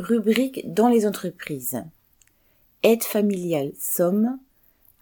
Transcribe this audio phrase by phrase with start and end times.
[0.00, 1.84] Rubrique dans les entreprises.
[2.82, 4.38] Aide familiale somme.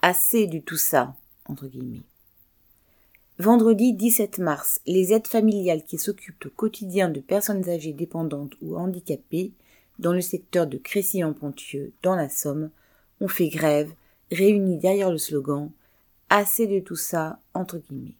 [0.02, 2.02] Assez du tout ça, entre guillemets.
[3.38, 8.76] Vendredi 17 mars, les aides familiales qui s'occupent au quotidien de personnes âgées dépendantes ou
[8.76, 9.52] handicapées
[10.00, 12.70] dans le secteur de Crécy-en-Ponthieu, dans la Somme,
[13.20, 13.92] ont fait grève,
[14.32, 15.70] réunis derrière le slogan
[16.28, 18.16] Assez de tout ça, entre guillemets.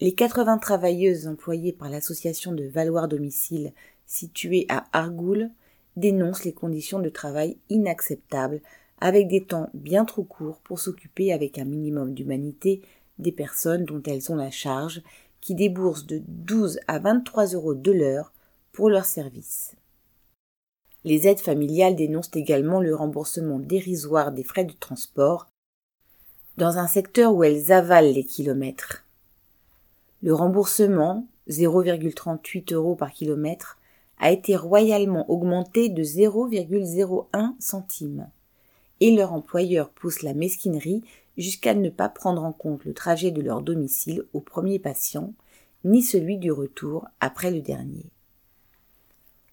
[0.00, 3.72] Les 80 travailleuses employées par l'association de Valoir Domicile
[4.12, 5.50] située à Argoul
[5.96, 8.60] dénoncent les conditions de travail inacceptables
[9.00, 12.82] avec des temps bien trop courts pour s'occuper avec un minimum d'humanité
[13.18, 15.02] des personnes dont elles ont la charge,
[15.40, 18.32] qui déboursent de 12 à 23 euros de l'heure
[18.70, 19.74] pour leurs services.
[21.04, 25.48] Les aides familiales dénoncent également le remboursement dérisoire des frais de transport
[26.58, 29.04] dans un secteur où elles avalent les kilomètres.
[30.22, 33.78] Le remboursement, 0,38 euros par kilomètre,
[34.22, 38.30] a été royalement augmenté de 0,01 centime.
[39.00, 41.02] Et leur employeur pousse la mesquinerie
[41.36, 45.34] jusqu'à ne pas prendre en compte le trajet de leur domicile au premier patient,
[45.84, 48.06] ni celui du retour après le dernier.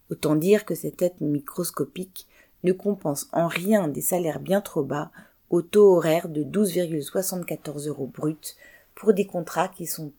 [0.08, 2.28] Autant dire que cette aide microscopique
[2.62, 5.10] ne compense en rien des salaires bien trop bas
[5.50, 8.56] au taux horaire de 12,74 euros brut
[8.94, 10.12] pour des contrats qui sont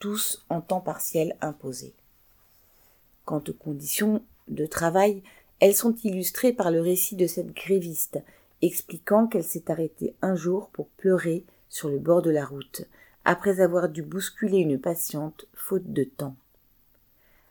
[0.00, 1.94] tous en temps partiel imposés.
[3.26, 5.22] Quant aux conditions de travail,
[5.58, 8.20] elles sont illustrées par le récit de cette gréviste
[8.62, 12.82] expliquant qu'elle s'est arrêtée un jour pour pleurer sur le bord de la route,
[13.24, 16.36] après avoir dû bousculer une patiente faute de temps.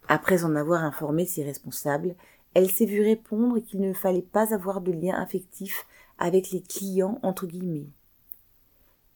[0.08, 2.16] Après en avoir informé ses responsables,
[2.54, 5.86] elle s'est vue répondre qu'il ne fallait pas avoir de lien affectif
[6.18, 7.90] avec les clients entre guillemets.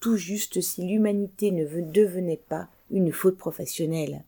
[0.02, 4.26] Tout juste si l'humanité ne devenait pas une faute professionnelle.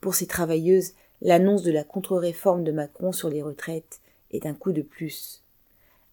[0.00, 4.72] Pour ces travailleuses, l'annonce de la contre-réforme de Macron sur les retraites est un coup
[4.72, 5.42] de plus.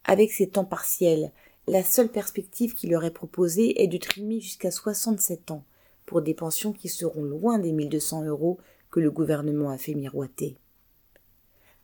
[0.03, 1.31] Avec ces temps partiels,
[1.67, 5.63] la seule perspective qui leur est proposée est de trimer jusqu'à 67 ans,
[6.05, 8.59] pour des pensions qui seront loin des 1200 euros
[8.91, 10.57] que le gouvernement a fait miroiter.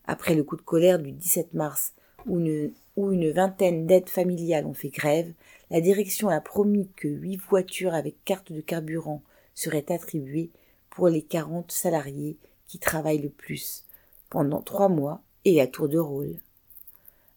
[0.05, 1.93] Après le coup de colère du 17 mars,
[2.27, 5.33] où une, où une vingtaine d'aides familiales ont fait grève,
[5.69, 9.23] la direction a promis que huit voitures avec carte de carburant
[9.55, 10.51] seraient attribuées
[10.91, 12.37] pour les 40 salariés
[12.67, 13.85] qui travaillent le plus,
[14.29, 16.37] pendant trois mois et à tour de rôle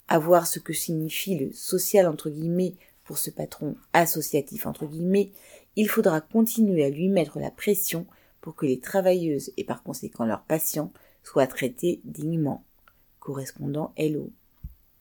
[0.08, 5.32] à voir ce que signifie le social entre guillemets pour ce patron associatif entre guillemets,
[5.76, 8.06] il faudra continuer à lui mettre la pression
[8.40, 12.64] pour que les travailleuses et par conséquent leurs patients soient traités dignement.
[13.18, 14.30] Correspondant Hello.